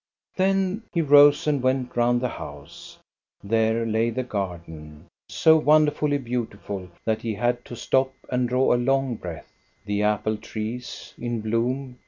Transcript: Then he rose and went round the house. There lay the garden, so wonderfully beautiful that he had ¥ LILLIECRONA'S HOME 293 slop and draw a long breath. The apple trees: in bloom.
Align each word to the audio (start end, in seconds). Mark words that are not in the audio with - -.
Then 0.35 0.81
he 0.91 0.99
rose 0.99 1.45
and 1.45 1.61
went 1.61 1.95
round 1.95 2.21
the 2.21 2.27
house. 2.27 2.97
There 3.43 3.85
lay 3.85 4.09
the 4.09 4.23
garden, 4.23 5.05
so 5.29 5.57
wonderfully 5.57 6.17
beautiful 6.17 6.89
that 7.05 7.21
he 7.21 7.35
had 7.35 7.63
¥ 7.65 7.69
LILLIECRONA'S 7.69 7.87
HOME 7.91 7.91
293 7.91 7.91
slop 7.91 8.13
and 8.31 8.49
draw 8.49 8.73
a 8.73 8.77
long 8.83 9.13
breath. 9.13 9.53
The 9.85 10.01
apple 10.01 10.37
trees: 10.37 11.13
in 11.19 11.41
bloom. 11.41 11.99